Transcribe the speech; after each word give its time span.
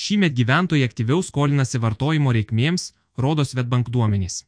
Šįmet 0.00 0.32
gyventojai 0.32 0.86
aktyviau 0.88 1.20
skolinasi 1.20 1.78
vartojimo 1.82 2.32
reikmėms, 2.32 2.92
rodo 3.20 3.44
Svetbank 3.44 3.90
duomenys. 3.92 4.44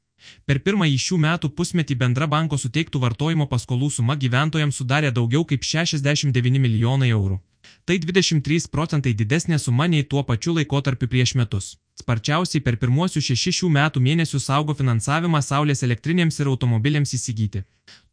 Per 0.48 0.60
pirmąjį 0.64 0.98
šių 1.06 1.18
metų 1.24 1.50
pusmetį 1.58 1.96
bendra 2.02 2.28
banko 2.34 2.56
suteiktų 2.62 3.02
vartojimo 3.02 3.48
paskolų 3.50 3.90
suma 3.96 4.16
gyventojams 4.22 4.78
sudarė 4.80 5.10
daugiau 5.18 5.44
kaip 5.50 5.66
69 5.68 6.62
milijonai 6.66 7.10
eurų. 7.16 7.40
Tai 7.84 7.98
23 8.06 8.70
procentai 8.76 9.12
didesnė 9.18 9.58
suma 9.58 9.90
nei 9.94 10.06
tuo 10.14 10.22
pačiu 10.30 10.56
laikotarpiu 10.56 11.10
prieš 11.14 11.34
metus. 11.42 11.72
Sparčiausiai 12.00 12.62
per 12.64 12.78
pirmuosius 12.80 13.26
šešis 13.28 13.58
šių 13.58 13.68
metų 13.76 14.00
mėnesius 14.00 14.48
augo 14.56 14.74
finansavimas 14.78 15.50
saulės 15.52 15.82
elektrinėms 15.86 16.38
ir 16.40 16.48
automobiliams 16.52 17.12
įsigyti. 17.18 17.64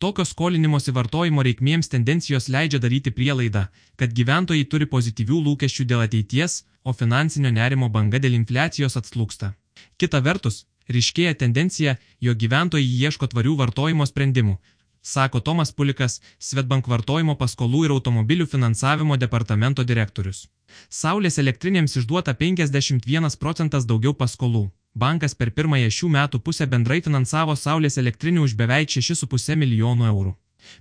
Tokios 0.04 0.34
skolinimosi 0.34 0.92
vartojimo 0.98 1.46
reikmėms 1.48 1.92
tendencijos 1.94 2.50
leidžia 2.56 2.82
daryti 2.84 3.14
prielaidą, 3.16 3.68
kad 3.96 4.16
gyventojai 4.18 4.66
turi 4.74 4.90
pozityvių 4.96 5.40
lūkesčių 5.46 5.86
dėl 5.92 6.04
ateities, 6.08 6.64
o 6.84 6.92
finansinio 7.02 7.54
nerimo 7.56 7.90
banga 7.96 8.20
dėl 8.20 8.36
infliacijos 8.42 9.00
atslūksta. 9.00 9.54
Kita 9.98 10.20
vertus, 10.28 10.66
ryškėja 10.92 11.38
tendencija, 11.44 11.96
jo 12.20 12.36
gyventojai 12.36 12.92
ieško 13.06 13.32
tvarių 13.32 13.56
vartojimo 13.64 14.08
sprendimų, 14.12 14.58
sako 15.14 15.40
Tomas 15.40 15.72
Pulikas, 15.72 16.20
Svetbank 16.40 16.88
vartojimo 16.88 17.36
paskolų 17.42 17.86
ir 17.86 17.94
automobilių 17.96 18.48
finansavimo 18.54 19.18
departamento 19.24 19.86
direktorius. 19.92 20.44
Saulės 20.90 21.40
elektrinėms 21.44 21.98
išduota 22.02 22.36
51 22.42 23.40
procentas 23.44 23.88
daugiau 23.90 24.14
paskolų. 24.14 24.68
Bankas 24.96 25.36
per 25.40 25.52
pirmąją 25.58 25.90
šių 25.98 26.12
metų 26.18 26.44
pusę 26.46 26.68
bendrai 26.68 27.00
finansavo 27.06 27.56
Saulės 27.56 27.98
elektrinių 28.02 28.46
už 28.50 28.56
beveik 28.62 28.94
6,5 28.98 29.58
milijonų 29.64 30.08
eurų. 30.12 30.36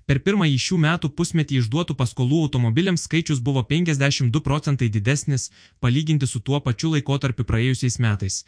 Per 0.09 0.19
pirmąjį 0.27 0.59
šių 0.65 0.77
metų 0.85 1.11
pusmetį 1.19 1.61
išduotų 1.63 1.95
paskolų 2.01 2.41
automobiliams 2.47 3.05
skaičius 3.07 3.41
buvo 3.49 3.63
52 3.73 4.43
procentai 4.49 4.89
didesnis, 4.97 5.49
palyginti 5.81 6.27
su 6.27 6.41
tuo 6.41 6.61
pačiu 6.69 6.93
laikotarpiu 6.95 7.47
praėjusiais 7.51 7.99
metais, 8.03 8.43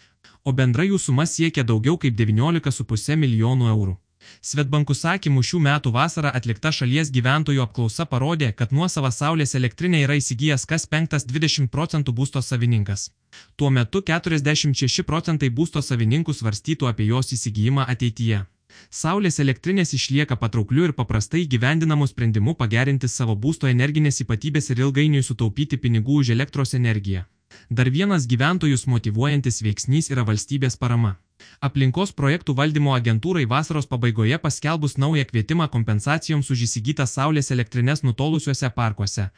o 0.44 0.52
bendra 0.60 0.86
jų 0.88 0.98
suma 1.06 1.26
siekia 1.34 1.66
daugiau 1.72 1.96
kaip 2.04 2.18
19,5 2.18 3.20
milijonų 3.24 3.74
eurų. 3.74 3.98
Svetbankų 4.40 4.94
sakymų 4.96 5.42
šių 5.48 5.60
metų 5.66 5.92
vasarą 5.94 6.30
atlikta 6.38 6.72
šalies 6.72 7.10
gyventojų 7.14 7.64
apklausa 7.64 8.06
parodė, 8.12 8.52
kad 8.52 8.72
nuosavą 8.72 9.10
saulės 9.14 9.54
elektrinę 9.58 10.04
yra 10.04 10.16
įsigijęs 10.20 10.66
kas 10.70 10.86
penktas 10.86 11.26
20 11.26 11.68
procentų 11.74 12.14
būsto 12.20 12.42
savininkas. 12.42 13.10
Tuo 13.56 13.70
metu 13.70 14.02
46 14.12 15.04
procentai 15.10 15.50
būsto 15.50 15.82
savininkų 15.82 16.34
svarstytų 16.34 16.88
apie 16.92 17.10
jos 17.10 17.32
įsigijimą 17.36 17.86
ateityje. 17.94 18.46
Saulės 18.90 19.38
elektrinės 19.42 19.94
išlieka 19.98 20.36
patraukliu 20.42 20.86
ir 20.88 20.92
paprastai 21.00 21.42
gyvendinamu 21.54 22.06
sprendimu 22.10 22.54
pagerinti 22.62 23.08
savo 23.08 23.36
būsto 23.46 23.70
energinės 23.70 24.22
ypatybės 24.24 24.70
ir 24.70 24.84
ilgainiui 24.86 25.26
sutaupyti 25.26 25.78
pinigų 25.84 26.22
už 26.22 26.32
elektros 26.36 26.74
energiją. 26.78 27.26
Dar 27.70 27.90
vienas 27.90 28.28
gyventojus 28.30 28.86
motivuojantis 28.86 29.62
veiksnys 29.66 30.10
yra 30.14 30.24
valstybės 30.26 30.78
parama. 30.78 31.16
Aplinkos 31.60 32.12
projektų 32.16 32.54
valdymo 32.58 32.94
agentūrai 32.96 33.46
vasaros 33.48 33.88
pabaigoje 33.90 34.38
paskelbus 34.38 34.96
naują 34.98 35.24
kvietimą 35.30 35.68
kompensacijoms 35.74 36.50
už 36.54 36.64
įsigytas 36.66 37.16
saulės 37.18 37.50
elektrinės 37.54 38.04
nutolusiuose 38.06 38.70
parkuose. 38.76 39.28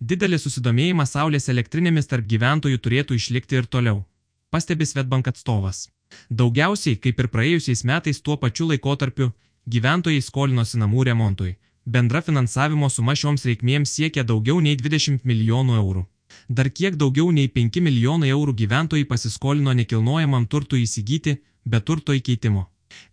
Didelis 0.00 0.46
susidomėjimas 0.46 1.14
saulės 1.16 1.48
elektrinėmis 1.48 2.10
tarp 2.12 2.28
gyventojų 2.34 2.78
turėtų 2.86 3.18
išlikti 3.18 3.60
ir 3.60 3.66
toliau. 3.66 4.04
Pastebi 4.50 4.86
Svetbank 4.86 5.28
atstovas. 5.32 5.88
Daugiausiai, 6.30 6.96
kaip 6.96 7.20
ir 7.20 7.28
praėjusiais 7.34 7.84
metais 7.88 8.20
tuo 8.20 8.36
pačiu 8.36 8.68
laikotarpiu, 8.68 9.32
gyventojai 9.68 10.22
skolinosi 10.22 10.80
namų 10.82 11.04
remontui. 11.08 11.56
Bendra 11.84 12.20
finansavimo 12.22 12.88
suma 12.90 13.14
šioms 13.18 13.46
reikmėms 13.48 13.94
siekia 13.96 14.22
daugiau 14.22 14.60
nei 14.60 14.76
20 14.78 15.24
milijonų 15.26 15.78
eurų. 15.80 16.02
Dar 16.48 16.68
kiek 16.70 16.96
daugiau 16.96 17.30
nei 17.32 17.48
5 17.48 17.80
milijonai 17.86 18.30
eurų 18.34 18.54
gyventojai 18.60 19.08
pasiskolino 19.08 19.72
nekilnojamam 19.80 20.46
turtui 20.46 20.84
įsigyti, 20.86 21.38
be 21.64 21.80
turto 21.80 22.16
įkeitimo. 22.18 22.66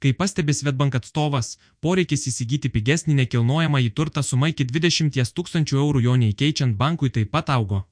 Kai 0.03 0.11
pastebi 0.14 0.53
Svetbank 0.53 0.97
atstovas, 1.00 1.53
poreikis 1.80 2.28
įsigyti 2.31 2.72
pigesnį 2.73 3.15
nekilnojamą 3.21 3.80
į 3.86 3.93
turtą 3.95 4.23
suma 4.23 4.52
iki 4.52 4.67
20 4.67 5.33
tūkstančių 5.37 5.80
eurų 5.86 6.04
jo 6.08 6.17
neįkeičiant 6.23 6.76
bankui 6.76 7.09
taip 7.15 7.32
pat 7.32 7.49
augo. 7.55 7.86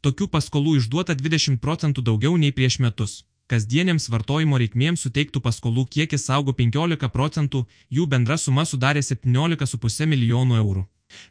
Tokių 0.00 0.30
paskolų 0.32 0.78
išduota 0.80 1.16
20 1.20 1.60
procentų 1.60 2.04
daugiau 2.08 2.36
nei 2.40 2.52
prieš 2.52 2.80
metus 2.80 3.22
kasdienėms 3.52 4.08
vartojimo 4.12 4.58
reikmėms 4.60 5.04
suteiktų 5.04 5.42
paskolų 5.44 5.84
kiekis 5.96 6.30
augo 6.36 6.54
15 6.56 7.10
procentų, 7.12 7.64
jų 7.90 8.06
bendra 8.14 8.38
suma 8.40 8.64
sudarė 8.64 9.02
17,5 9.04 10.08
milijonų 10.12 10.58
eurų. 10.62 10.84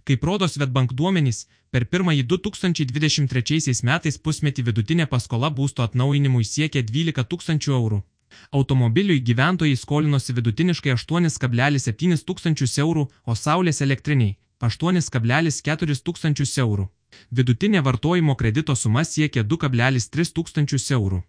Kaip 0.07 0.23
rodo 0.23 0.47
Svetbank 0.47 0.93
duomenys, 0.93 1.47
per 1.71 1.87
pirmąjį 1.89 2.23
2023 2.29 3.81
metais 3.89 4.19
pusmetį 4.25 4.67
vidutinė 4.69 5.09
paskola 5.09 5.49
būsto 5.49 5.83
atnaujinimui 5.83 6.45
siekė 6.45 6.85
12 6.85 7.25
tūkstančių 7.31 7.73
eurų. 7.79 8.03
Automobiliui 8.51 9.19
gyventojai 9.19 9.75
skolinosi 9.77 10.35
vidutiniškai 10.37 10.93
8,7 10.95 12.25
tūkstančius 12.27 12.77
eurų, 12.85 13.07
o 13.25 13.35
saulės 13.35 13.81
elektriniai 13.81 14.37
8,4 14.63 16.01
tūkstančius 16.07 16.57
eurų. 16.65 16.87
Vidutinė 17.31 17.83
vartojimo 17.85 18.35
kredito 18.35 18.75
suma 18.75 19.03
siekė 19.03 19.43
2,3 19.43 20.33
tūkstančius 20.37 20.91
eurų. 20.97 21.23